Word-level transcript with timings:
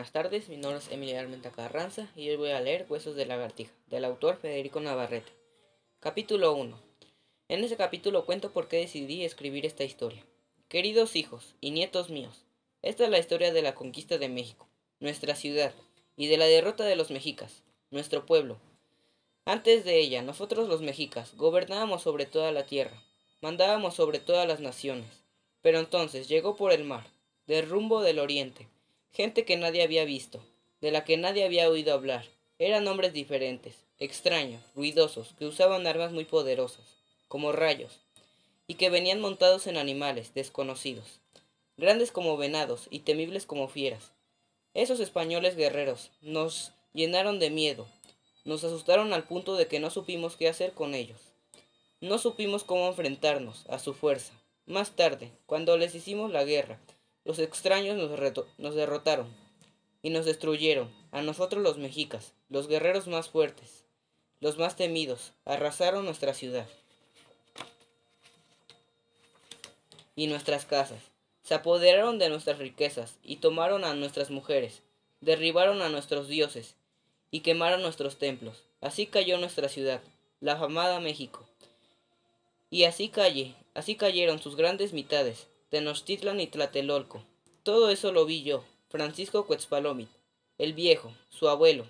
buenas 0.00 0.12
tardes. 0.12 0.48
Mi 0.48 0.56
nombre 0.56 0.78
es 0.78 0.90
Emilia 0.90 1.20
Armenta 1.20 1.50
Carranza 1.50 2.08
y 2.16 2.30
hoy 2.30 2.36
voy 2.36 2.52
a 2.52 2.60
leer 2.62 2.86
Huesos 2.88 3.16
de 3.16 3.26
lagartija, 3.26 3.70
del 3.88 4.06
autor 4.06 4.38
Federico 4.38 4.80
Navarrete. 4.80 5.30
Capítulo 5.98 6.54
1. 6.54 6.80
En 7.48 7.62
ese 7.62 7.76
capítulo 7.76 8.24
cuento 8.24 8.50
por 8.50 8.66
qué 8.66 8.78
decidí 8.78 9.24
escribir 9.24 9.66
esta 9.66 9.84
historia. 9.84 10.24
Queridos 10.70 11.16
hijos 11.16 11.54
y 11.60 11.70
nietos 11.72 12.08
míos, 12.08 12.46
esta 12.80 13.04
es 13.04 13.10
la 13.10 13.18
historia 13.18 13.52
de 13.52 13.60
la 13.60 13.74
conquista 13.74 14.16
de 14.16 14.30
México, 14.30 14.70
nuestra 15.00 15.34
ciudad, 15.34 15.74
y 16.16 16.28
de 16.28 16.38
la 16.38 16.46
derrota 16.46 16.84
de 16.84 16.96
los 16.96 17.10
mexicas, 17.10 17.62
nuestro 17.90 18.24
pueblo. 18.24 18.56
Antes 19.44 19.84
de 19.84 20.00
ella, 20.00 20.22
nosotros 20.22 20.66
los 20.66 20.80
mexicas 20.80 21.36
gobernábamos 21.36 22.00
sobre 22.00 22.24
toda 22.24 22.52
la 22.52 22.64
tierra, 22.64 23.02
mandábamos 23.42 23.96
sobre 23.96 24.18
todas 24.18 24.48
las 24.48 24.60
naciones. 24.60 25.24
Pero 25.60 25.78
entonces 25.78 26.26
llegó 26.26 26.56
por 26.56 26.72
el 26.72 26.84
mar, 26.84 27.06
del 27.46 27.68
rumbo 27.68 28.00
del 28.00 28.18
oriente, 28.18 28.66
gente 29.12 29.44
que 29.44 29.56
nadie 29.56 29.82
había 29.82 30.04
visto, 30.04 30.40
de 30.80 30.90
la 30.90 31.04
que 31.04 31.16
nadie 31.16 31.44
había 31.44 31.68
oído 31.68 31.92
hablar. 31.92 32.26
Eran 32.58 32.86
hombres 32.88 33.12
diferentes, 33.12 33.84
extraños, 33.98 34.62
ruidosos, 34.74 35.34
que 35.38 35.46
usaban 35.46 35.86
armas 35.86 36.12
muy 36.12 36.24
poderosas, 36.24 36.84
como 37.28 37.52
rayos, 37.52 38.00
y 38.66 38.74
que 38.74 38.90
venían 38.90 39.20
montados 39.20 39.66
en 39.66 39.76
animales 39.76 40.32
desconocidos, 40.34 41.20
grandes 41.76 42.12
como 42.12 42.36
venados 42.36 42.86
y 42.90 43.00
temibles 43.00 43.46
como 43.46 43.68
fieras. 43.68 44.12
Esos 44.74 45.00
españoles 45.00 45.56
guerreros 45.56 46.10
nos 46.20 46.72
llenaron 46.92 47.38
de 47.38 47.50
miedo, 47.50 47.88
nos 48.44 48.64
asustaron 48.64 49.12
al 49.12 49.24
punto 49.24 49.56
de 49.56 49.66
que 49.66 49.80
no 49.80 49.90
supimos 49.90 50.36
qué 50.36 50.48
hacer 50.48 50.72
con 50.72 50.94
ellos. 50.94 51.20
No 52.00 52.18
supimos 52.18 52.64
cómo 52.64 52.88
enfrentarnos 52.88 53.66
a 53.68 53.78
su 53.78 53.92
fuerza. 53.92 54.32
Más 54.64 54.92
tarde, 54.96 55.30
cuando 55.46 55.76
les 55.76 55.94
hicimos 55.94 56.30
la 56.30 56.44
guerra, 56.44 56.80
los 57.24 57.38
extraños 57.38 57.96
nos, 57.96 58.74
derrotaron 58.74 59.28
y 60.02 60.10
nos 60.10 60.24
destruyeron, 60.24 60.90
a 61.12 61.22
nosotros 61.22 61.62
los 61.62 61.78
mexicas, 61.78 62.32
los 62.48 62.68
guerreros 62.68 63.06
más 63.06 63.28
fuertes, 63.28 63.84
los 64.40 64.58
más 64.58 64.76
temidos, 64.76 65.32
arrasaron 65.44 66.04
nuestra 66.04 66.34
ciudad 66.34 66.66
y 70.16 70.26
nuestras 70.26 70.64
casas, 70.64 71.02
se 71.42 71.54
apoderaron 71.54 72.18
de 72.18 72.28
nuestras 72.28 72.58
riquezas 72.58 73.18
y 73.22 73.36
tomaron 73.36 73.84
a 73.84 73.94
nuestras 73.94 74.30
mujeres, 74.30 74.82
derribaron 75.20 75.82
a 75.82 75.88
nuestros 75.88 76.28
dioses 76.28 76.76
y 77.30 77.40
quemaron 77.40 77.82
nuestros 77.82 78.18
templos. 78.18 78.64
Así 78.80 79.06
cayó 79.06 79.38
nuestra 79.38 79.68
ciudad, 79.68 80.00
la 80.40 80.56
famada 80.56 81.00
México. 81.00 81.46
Y 82.70 82.84
así 82.84 83.08
calle, 83.08 83.54
así 83.74 83.96
cayeron 83.96 84.40
sus 84.40 84.56
grandes 84.56 84.92
mitades, 84.92 85.48
Tenochtitlan 85.70 86.40
y 86.40 86.48
Tlatelolco. 86.48 87.22
Todo 87.62 87.90
eso 87.90 88.10
lo 88.10 88.26
vi 88.26 88.42
yo, 88.42 88.64
Francisco 88.88 89.46
Cuetzpalomit, 89.46 90.08
el 90.58 90.72
viejo, 90.72 91.14
su 91.28 91.48
abuelo. 91.48 91.86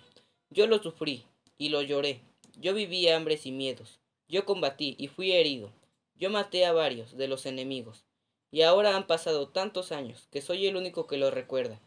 Yo 0.51 0.67
lo 0.67 0.83
sufrí 0.83 1.25
y 1.57 1.71
lo 1.71 1.81
lloré. 1.81 2.21
Yo 2.59 2.75
viví 2.75 3.09
hambres 3.09 3.47
y 3.47 3.53
miedos. 3.53 3.99
Yo 4.29 4.45
combatí 4.45 4.97
y 4.99 5.09
fui 5.09 5.33
herido. 5.33 5.73
Yo 6.15 6.29
maté 6.29 6.67
a 6.67 6.75
varios 6.75 7.17
de 7.17 7.27
los 7.27 7.47
enemigos. 7.47 8.05
Y 8.51 8.61
ahora 8.63 8.95
han 8.97 9.07
pasado 9.07 9.49
tantos 9.49 9.93
años 9.93 10.29
que 10.31 10.43
soy 10.43 10.67
el 10.67 10.77
único 10.77 11.07
que 11.07 11.17
lo 11.17 11.31
recuerda. 11.31 11.81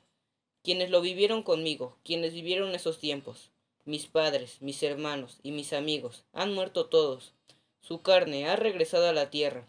Quienes 0.64 0.90
lo 0.90 1.00
vivieron 1.00 1.44
conmigo, 1.44 1.96
quienes 2.04 2.34
vivieron 2.34 2.74
esos 2.74 2.98
tiempos, 2.98 3.52
mis 3.86 4.08
padres, 4.08 4.64
mis 4.64 4.82
hermanos 4.82 5.38
y 5.44 5.52
mis 5.52 5.74
amigos, 5.74 6.24
han 6.34 6.56
muerto 6.56 6.88
todos. 6.88 7.34
Su 7.82 8.02
carne 8.02 8.50
ha 8.50 8.56
regresado 8.56 9.08
a 9.08 9.14
la 9.14 9.30
tierra 9.30 9.68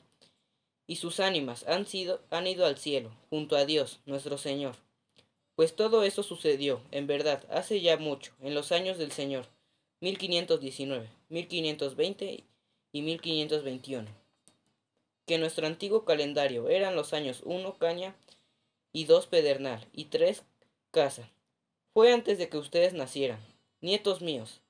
y 0.86 0.96
sus 0.96 1.20
ánimas 1.20 1.64
han, 1.66 1.86
sido, 1.86 2.20
han 2.30 2.46
ido 2.46 2.66
al 2.66 2.78
cielo, 2.78 3.10
junto 3.30 3.56
a 3.56 3.64
Dios, 3.64 4.00
nuestro 4.06 4.38
Señor. 4.38 4.76
Pues 5.56 5.76
todo 5.76 6.02
eso 6.02 6.22
sucedió, 6.22 6.82
en 6.90 7.06
verdad, 7.06 7.44
hace 7.50 7.80
ya 7.80 7.96
mucho, 7.96 8.32
en 8.40 8.54
los 8.54 8.72
años 8.72 8.98
del 8.98 9.12
Señor, 9.12 9.46
1519, 10.00 11.08
1520 11.28 12.44
y 12.92 13.02
1521. 13.02 14.08
Que 15.26 15.38
nuestro 15.38 15.66
antiguo 15.66 16.04
calendario 16.04 16.68
eran 16.68 16.96
los 16.96 17.12
años 17.12 17.40
1 17.44 17.78
caña 17.78 18.14
y 18.92 19.04
2 19.04 19.26
pedernal 19.28 19.86
y 19.92 20.06
3 20.06 20.42
casa. 20.90 21.30
Fue 21.92 22.12
antes 22.12 22.38
de 22.38 22.48
que 22.48 22.58
ustedes 22.58 22.92
nacieran, 22.92 23.40
nietos 23.80 24.20
míos, 24.20 24.60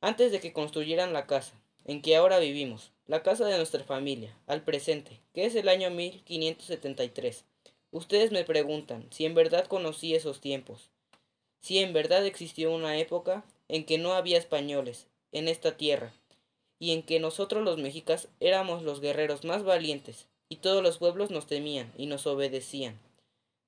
antes 0.00 0.32
de 0.32 0.40
que 0.40 0.52
construyeran 0.52 1.12
la 1.12 1.26
casa 1.26 1.60
en 1.84 2.02
que 2.02 2.16
ahora 2.16 2.38
vivimos, 2.38 2.92
la 3.08 3.22
casa 3.22 3.46
de 3.46 3.56
nuestra 3.56 3.82
familia, 3.82 4.36
al 4.46 4.62
presente, 4.62 5.18
que 5.32 5.46
es 5.46 5.54
el 5.54 5.70
año 5.70 5.88
1573. 5.90 7.46
Ustedes 7.90 8.32
me 8.32 8.44
preguntan 8.44 9.06
si 9.10 9.24
en 9.24 9.34
verdad 9.34 9.66
conocí 9.66 10.14
esos 10.14 10.42
tiempos, 10.42 10.90
si 11.62 11.78
en 11.78 11.94
verdad 11.94 12.26
existió 12.26 12.70
una 12.70 12.98
época 12.98 13.46
en 13.68 13.86
que 13.86 13.96
no 13.96 14.12
había 14.12 14.36
españoles 14.36 15.06
en 15.32 15.48
esta 15.48 15.78
tierra, 15.78 16.12
y 16.78 16.92
en 16.92 17.02
que 17.02 17.18
nosotros 17.18 17.64
los 17.64 17.78
mexicas 17.78 18.28
éramos 18.40 18.82
los 18.82 19.00
guerreros 19.00 19.42
más 19.42 19.64
valientes, 19.64 20.26
y 20.50 20.56
todos 20.56 20.82
los 20.82 20.98
pueblos 20.98 21.30
nos 21.30 21.46
temían 21.46 21.94
y 21.96 22.06
nos 22.06 22.26
obedecían. 22.26 23.00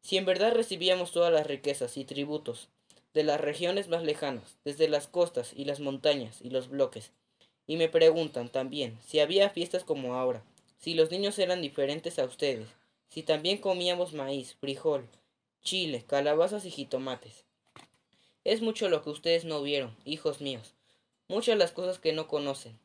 Si 0.02 0.18
en 0.18 0.26
verdad 0.26 0.52
recibíamos 0.52 1.12
todas 1.12 1.32
las 1.32 1.46
riquezas 1.46 1.96
y 1.96 2.04
tributos 2.04 2.68
de 3.14 3.24
las 3.24 3.40
regiones 3.40 3.88
más 3.88 4.02
lejanas, 4.02 4.58
desde 4.64 4.86
las 4.86 5.06
costas 5.06 5.54
y 5.56 5.64
las 5.64 5.80
montañas 5.80 6.42
y 6.42 6.50
los 6.50 6.68
bloques, 6.68 7.10
y 7.70 7.76
me 7.76 7.88
preguntan 7.88 8.48
también 8.48 8.98
si 9.00 9.20
había 9.20 9.48
fiestas 9.48 9.84
como 9.84 10.14
ahora, 10.16 10.42
si 10.80 10.94
los 10.94 11.12
niños 11.12 11.38
eran 11.38 11.62
diferentes 11.62 12.18
a 12.18 12.24
ustedes, 12.24 12.66
si 13.08 13.22
también 13.22 13.58
comíamos 13.58 14.12
maíz, 14.12 14.56
frijol, 14.58 15.08
chile, 15.62 16.02
calabazas 16.04 16.64
y 16.64 16.72
jitomates. 16.72 17.44
Es 18.42 18.60
mucho 18.60 18.88
lo 18.88 19.04
que 19.04 19.10
ustedes 19.10 19.44
no 19.44 19.62
vieron, 19.62 19.96
hijos 20.04 20.40
míos, 20.40 20.74
muchas 21.28 21.56
las 21.58 21.70
cosas 21.70 22.00
que 22.00 22.12
no 22.12 22.26
conocen. 22.26 22.76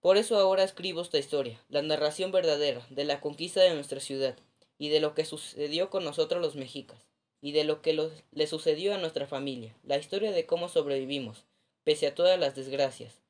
Por 0.00 0.16
eso 0.16 0.36
ahora 0.38 0.64
escribo 0.64 1.00
esta 1.00 1.18
historia, 1.18 1.62
la 1.68 1.82
narración 1.82 2.32
verdadera 2.32 2.84
de 2.90 3.04
la 3.04 3.20
conquista 3.20 3.60
de 3.60 3.74
nuestra 3.74 4.00
ciudad 4.00 4.36
y 4.76 4.88
de 4.88 4.98
lo 4.98 5.14
que 5.14 5.24
sucedió 5.24 5.88
con 5.88 6.02
nosotros 6.02 6.42
los 6.42 6.56
mexicas 6.56 6.98
y 7.40 7.52
de 7.52 7.62
lo 7.62 7.80
que 7.80 8.10
le 8.32 8.46
sucedió 8.48 8.92
a 8.92 8.98
nuestra 8.98 9.28
familia, 9.28 9.72
la 9.84 9.98
historia 9.98 10.32
de 10.32 10.46
cómo 10.46 10.68
sobrevivimos, 10.68 11.44
pese 11.84 12.08
a 12.08 12.14
todas 12.16 12.40
las 12.40 12.56
desgracias, 12.56 13.22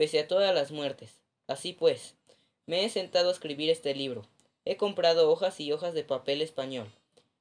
pese 0.00 0.18
a 0.20 0.26
todas 0.26 0.54
las 0.54 0.70
muertes. 0.70 1.20
Así 1.46 1.74
pues, 1.74 2.14
me 2.64 2.86
he 2.86 2.88
sentado 2.88 3.28
a 3.28 3.32
escribir 3.32 3.68
este 3.68 3.94
libro. 3.94 4.22
He 4.64 4.78
comprado 4.78 5.30
hojas 5.30 5.60
y 5.60 5.72
hojas 5.72 5.92
de 5.92 6.04
papel 6.04 6.40
español 6.40 6.90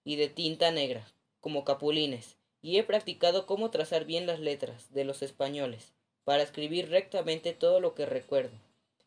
y 0.04 0.18
de 0.18 0.28
tinta 0.28 0.70
negra, 0.70 1.10
como 1.40 1.64
capulines, 1.64 2.36
y 2.62 2.76
he 2.76 2.84
practicado 2.84 3.46
cómo 3.46 3.72
trazar 3.72 4.04
bien 4.04 4.28
las 4.28 4.42
letras 4.42 4.94
de 4.94 5.06
los 5.06 5.22
españoles, 5.22 5.94
para 6.26 6.44
escribir 6.44 6.90
rectamente 6.90 7.54
todo 7.54 7.80
lo 7.80 7.96
que 7.96 8.06
recuerdo. 8.06 8.58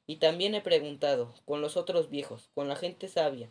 Y 0.06 0.16
también 0.16 0.54
he 0.54 0.62
preguntado 0.62 1.34
con 1.44 1.60
los 1.60 1.76
otros 1.76 2.08
viejos, 2.08 2.48
con 2.54 2.68
la 2.68 2.76
gente 2.76 3.06
sabia, 3.06 3.50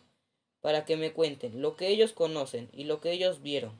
para 0.61 0.83
que 0.83 0.97
me 0.97 1.13
cuenten 1.13 1.61
lo 1.61 1.75
que 1.75 1.89
ellos 1.89 2.11
conocen 2.11 2.71
y 2.73 2.85
lo 2.85 3.01
que 3.01 3.11
ellos 3.11 3.43
vieron. 3.43 3.79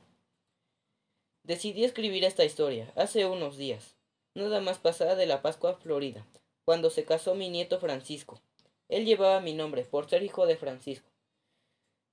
Decidí 1.41 1.83
escribir 1.83 2.25
esta 2.25 2.45
historia 2.45 2.93
hace 2.95 3.25
unos 3.25 3.57
días, 3.57 3.95
nada 4.33 4.61
más 4.61 4.77
pasada 4.77 5.15
de 5.15 5.25
la 5.25 5.41
Pascua 5.41 5.75
Florida, 5.75 6.25
cuando 6.63 6.89
se 6.89 7.03
casó 7.03 7.35
mi 7.35 7.49
nieto 7.49 7.79
Francisco. 7.79 8.39
Él 8.87 9.05
llevaba 9.05 9.41
mi 9.41 9.53
nombre 9.53 9.83
por 9.83 10.09
ser 10.09 10.23
hijo 10.23 10.45
de 10.45 10.57
Francisco. 10.57 11.09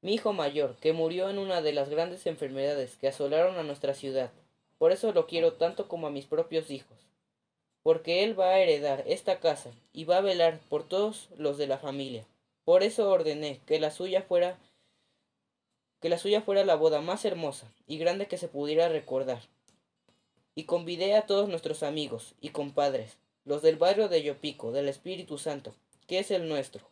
Mi 0.01 0.15
hijo 0.15 0.33
mayor, 0.33 0.77
que 0.77 0.93
murió 0.93 1.29
en 1.29 1.39
una 1.39 1.61
de 1.61 1.73
las 1.73 1.89
grandes 1.89 2.27
enfermedades 2.27 2.97
que 2.97 3.09
asolaron 3.09 3.57
a 3.57 3.63
nuestra 3.63 3.95
ciudad. 3.95 4.31
Por 4.79 4.93
eso 4.93 5.13
lo 5.13 5.27
quiero 5.27 5.55
tanto 5.55 5.89
como 5.89 6.07
a 6.07 6.11
mis 6.11 6.27
propios 6.27 6.71
hijos. 6.71 6.97
Porque 7.83 8.23
él 8.23 8.39
va 8.39 8.51
a 8.51 8.59
heredar 8.59 9.03
esta 9.07 9.41
casa 9.41 9.71
y 9.93 10.05
va 10.05 10.19
a 10.19 10.23
velar 10.23 10.61
por 10.69 10.87
todos 10.87 11.29
los 11.37 11.59
de 11.59 11.67
la 11.67 11.79
familia. 11.79 12.27
Por 12.65 12.83
eso 12.83 13.11
ordené 13.11 13.61
que 13.67 13.81
la 13.81 13.91
suya 13.91 14.23
fuera 14.23 14.59
que 16.01 16.09
la 16.09 16.19
suya 16.19 16.43
fuera 16.43 16.65
la 16.65 16.77
boda 16.77 17.01
más 17.01 17.25
hermosa 17.25 17.73
y 17.89 17.99
grande 17.99 18.27
que 18.27 18.39
se 18.39 18.47
pudiera 18.47 18.89
recordar 18.89 19.41
y 20.59 20.65
convidé 20.65 21.15
a 21.15 21.25
todos 21.25 21.49
nuestros 21.49 21.85
amigos 21.85 22.35
y 22.41 22.49
compadres, 22.49 23.17
los 23.45 23.63
del 23.63 23.77
barrio 23.77 24.09
de 24.09 24.25
Yopico, 24.25 24.73
del 24.73 24.89
Espíritu 24.89 25.39
Santo, 25.39 25.73
que 26.09 26.19
es 26.19 26.33
el 26.33 26.49
nuestro. 26.49 26.85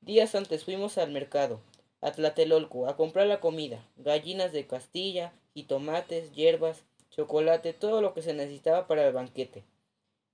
Días 0.00 0.34
antes 0.34 0.64
fuimos 0.64 0.98
al 0.98 1.12
mercado, 1.12 1.60
a 2.00 2.10
Tlatelolco, 2.10 2.88
a 2.88 2.96
comprar 2.96 3.28
la 3.28 3.38
comida, 3.38 3.86
gallinas 3.96 4.50
de 4.50 4.66
Castilla, 4.66 5.32
y 5.54 5.62
tomates, 5.62 6.32
hierbas, 6.32 6.82
chocolate, 7.12 7.72
todo 7.72 8.02
lo 8.02 8.12
que 8.12 8.22
se 8.22 8.34
necesitaba 8.34 8.88
para 8.88 9.06
el 9.06 9.12
banquete. 9.12 9.62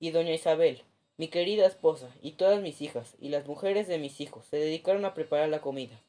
Y 0.00 0.10
doña 0.10 0.32
Isabel, 0.32 0.80
mi 1.18 1.28
querida 1.28 1.66
esposa, 1.66 2.08
y 2.22 2.32
todas 2.32 2.62
mis 2.62 2.80
hijas, 2.80 3.16
y 3.20 3.28
las 3.28 3.46
mujeres 3.46 3.86
de 3.86 3.98
mis 3.98 4.18
hijos, 4.22 4.46
se 4.46 4.56
dedicaron 4.56 5.04
a 5.04 5.12
preparar 5.12 5.50
la 5.50 5.60
comida. 5.60 6.00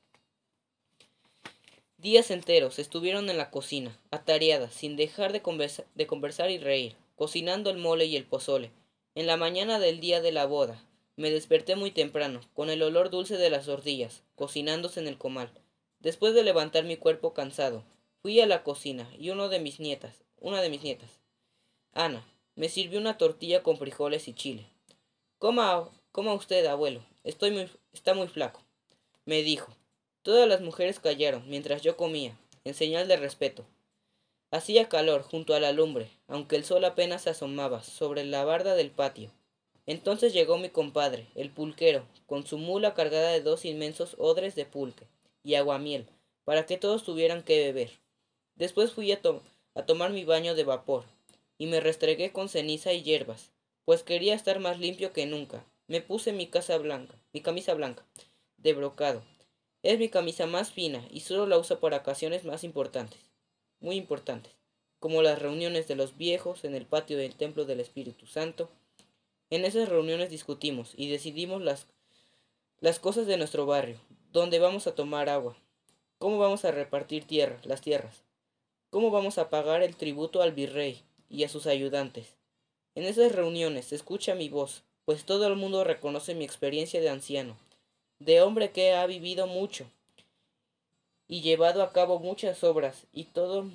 Días 2.02 2.32
enteros 2.32 2.80
estuvieron 2.80 3.30
en 3.30 3.38
la 3.38 3.52
cocina, 3.52 3.98
atareadas, 4.10 4.74
sin 4.74 4.96
dejar 4.96 5.34
de, 5.34 5.42
conversar 5.42 6.50
y 6.50 6.58
reír, 6.58 6.96
cocinando 7.16 7.70
el 7.70 7.78
mole 7.78 8.06
y 8.06 8.16
el 8.16 8.26
pozole. 8.26 8.72
En 9.16 9.28
la 9.28 9.38
mañana 9.38 9.80
del 9.80 10.00
día 10.00 10.22
de 10.22 10.32
la 10.32 10.46
boda, 10.46 10.82
me 11.18 11.30
desperté 11.30 11.76
muy 11.76 11.92
temprano, 11.92 12.42
con 12.54 12.70
el 12.70 12.82
olor 12.82 13.10
dulce 13.10 13.38
de 13.38 13.50
las 13.50 13.66
tortillas, 13.66 14.24
cocinándose 14.36 15.02
en 15.02 15.08
el 15.08 15.18
comal. 15.18 15.52
Después 16.00 16.34
de 16.34 16.44
levantar 16.44 16.86
mi 16.86 16.96
cuerpo 16.96 17.34
cansado, 17.34 17.84
Fui 18.22 18.42
a 18.42 18.46
la 18.46 18.64
cocina 18.64 19.10
y 19.18 19.30
uno 19.30 19.48
de 19.48 19.60
mis 19.60 19.80
nietas, 19.80 20.26
una 20.42 20.62
de 20.62 20.70
mis 20.70 20.84
nietas, 20.84 21.20
Ana, 21.94 22.26
me 22.56 22.68
sirvió 22.68 23.00
una 23.00 23.18
tortilla 23.18 23.64
con 23.64 23.78
frijoles 23.78 24.28
y 24.28 24.34
chile. 24.34 24.68
Coma, 25.38 25.90
coma 26.12 26.34
usted, 26.34 26.66
abuelo. 26.66 27.02
Estoy 27.24 27.52
muy, 27.52 27.70
está 27.94 28.14
muy 28.14 28.28
flaco. 28.28 28.62
Me 29.26 29.42
dijo. 29.42 29.74
Todas 30.22 30.48
las 30.48 30.62
mujeres 30.62 31.00
callaron 31.00 31.44
mientras 31.48 31.82
yo 31.82 31.96
comía, 31.96 32.38
en 32.66 32.74
señal 32.74 33.08
de 33.08 33.16
respeto. 33.16 33.66
Hacía 34.52 34.90
calor 34.90 35.22
junto 35.24 35.54
a 35.54 35.60
la 35.60 35.72
lumbre, 35.72 36.10
aunque 36.28 36.56
el 36.56 36.66
sol 36.66 36.84
apenas 36.84 37.22
se 37.22 37.30
asomaba 37.30 37.84
sobre 37.84 38.26
la 38.26 38.44
barda 38.44 38.76
del 38.76 38.92
patio. 38.92 39.32
Entonces 39.86 40.34
llegó 40.34 40.58
mi 40.58 40.70
compadre, 40.70 41.28
el 41.36 41.52
pulquero, 41.52 42.06
con 42.26 42.46
su 42.46 42.58
mula 42.58 42.94
cargada 42.94 43.32
de 43.32 43.42
dos 43.42 43.64
inmensos 43.64 44.16
odres 44.20 44.56
de 44.56 44.66
pulque 44.66 45.08
y 45.44 45.56
aguamiel, 45.56 46.06
para 46.44 46.66
que 46.66 46.78
todos 46.78 47.04
tuvieran 47.04 47.42
que 47.44 47.58
beber. 47.58 47.92
Después 48.56 48.92
fui 48.92 49.12
a, 49.12 49.22
a 49.76 49.86
tomar 49.86 50.12
mi 50.12 50.26
baño 50.26 50.54
de 50.54 50.64
vapor, 50.64 51.06
y 51.58 51.68
me 51.68 51.80
restregué 51.80 52.32
con 52.32 52.50
ceniza 52.50 52.92
y 52.92 53.04
hierbas, 53.04 53.52
pues 53.86 54.04
quería 54.04 54.36
estar 54.36 54.60
más 54.60 54.80
limpio 54.80 55.14
que 55.14 55.26
nunca. 55.26 55.66
Me 55.88 56.02
puse 56.02 56.34
mi 56.34 56.46
casa 56.46 56.78
blanca, 56.78 57.16
mi 57.34 57.42
camisa 57.42 57.74
blanca, 57.74 58.06
de 58.58 58.74
brocado. 58.74 59.24
Es 59.82 59.98
mi 59.98 60.10
camisa 60.10 60.46
más 60.46 60.72
fina 60.72 61.08
y 61.10 61.22
solo 61.22 61.48
la 61.48 61.58
uso 61.58 61.80
para 61.80 61.98
ocasiones 61.98 62.44
más 62.44 62.66
importantes, 62.66 63.22
muy 63.80 63.96
importantes, 63.96 64.52
como 65.00 65.22
las 65.22 65.40
reuniones 65.40 65.88
de 65.88 65.96
los 65.96 66.18
viejos 66.18 66.66
en 66.66 66.76
el 66.76 66.86
patio 66.86 67.18
del 67.18 67.36
templo 67.36 67.64
del 67.64 67.80
Espíritu 67.80 68.28
Santo. 68.28 68.70
En 69.50 69.64
esas 69.64 69.88
reuniones 69.88 70.30
discutimos 70.30 70.92
y 70.98 71.10
decidimos 71.10 71.62
las, 71.62 71.88
las 72.82 73.00
cosas 73.00 73.26
de 73.26 73.38
nuestro 73.38 73.66
barrio, 73.66 74.02
dónde 74.34 74.60
vamos 74.60 74.86
a 74.86 74.96
tomar 74.96 75.30
agua, 75.30 75.56
cómo 76.18 76.40
vamos 76.40 76.66
a 76.66 76.72
repartir 76.72 77.24
tierra, 77.24 77.62
las 77.64 77.80
tierras, 77.80 78.24
cómo 78.90 79.12
vamos 79.12 79.38
a 79.38 79.50
pagar 79.50 79.82
el 79.82 79.96
tributo 79.96 80.42
al 80.42 80.52
virrey 80.52 81.04
y 81.30 81.46
a 81.46 81.50
sus 81.50 81.68
ayudantes. 81.68 82.36
En 82.96 83.06
esas 83.06 83.32
reuniones 83.32 83.94
escucha 83.94 84.36
mi 84.36 84.50
voz, 84.50 84.84
pues 85.06 85.24
todo 85.24 85.48
el 85.48 85.56
mundo 85.56 85.86
reconoce 85.86 86.36
mi 86.36 86.44
experiencia 86.44 87.00
de 87.00 87.10
anciano, 87.10 87.56
de 88.20 88.42
hombre 88.42 88.72
que 88.72 88.94
ha 88.94 89.06
vivido 89.06 89.48
mucho 89.48 89.90
y 91.28 91.42
llevado 91.42 91.84
a 91.84 91.94
cabo 91.94 92.20
muchas 92.20 92.64
obras 92.64 93.06
y 93.14 93.26
todo 93.26 93.70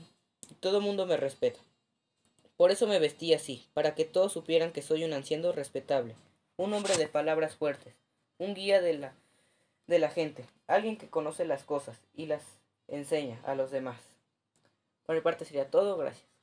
todo 0.61 0.81
mundo 0.81 1.07
me 1.07 1.17
respeta. 1.17 1.59
Por 2.57 2.71
eso 2.71 2.87
me 2.87 2.99
vestí 2.99 3.35
así, 3.35 3.67
para 3.75 3.95
que 3.95 4.05
todos 4.05 4.33
supieran 4.33 4.73
que 4.73 4.83
soy 4.83 5.05
un 5.05 5.13
anciano 5.13 5.53
respetable, 5.53 6.15
un 6.57 6.73
hombre 6.73 6.97
de 6.97 7.09
palabras 7.09 7.57
fuertes, 7.57 7.95
un 8.39 8.55
guía 8.55 8.81
de 8.81 8.95
la 8.95 9.15
de 9.87 9.99
la 9.99 10.09
gente, 10.09 10.47
alguien 10.67 10.97
que 10.97 11.11
conoce 11.11 11.45
las 11.45 11.65
cosas 11.65 12.01
y 12.15 12.27
las 12.27 12.43
enseña 12.89 13.41
a 13.45 13.55
los 13.55 13.71
demás. 13.71 14.01
Por 15.05 15.15
mi 15.15 15.21
parte 15.21 15.45
sería 15.45 15.71
todo, 15.71 15.97
gracias. 15.99 16.34